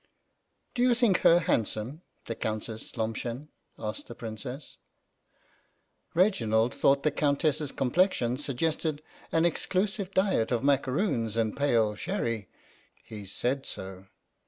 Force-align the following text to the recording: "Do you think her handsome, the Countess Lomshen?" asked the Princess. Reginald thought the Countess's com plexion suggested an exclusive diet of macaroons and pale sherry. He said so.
"Do 0.73 0.81
you 0.81 0.95
think 0.95 1.19
her 1.19 1.41
handsome, 1.41 2.01
the 2.25 2.33
Countess 2.33 2.97
Lomshen?" 2.97 3.49
asked 3.77 4.07
the 4.07 4.15
Princess. 4.15 4.77
Reginald 6.15 6.73
thought 6.73 7.03
the 7.03 7.11
Countess's 7.11 7.71
com 7.71 7.91
plexion 7.91 8.39
suggested 8.39 9.03
an 9.31 9.45
exclusive 9.45 10.11
diet 10.15 10.51
of 10.51 10.63
macaroons 10.63 11.37
and 11.37 11.55
pale 11.55 11.93
sherry. 11.93 12.49
He 12.95 13.27
said 13.27 13.67
so. 13.67 14.07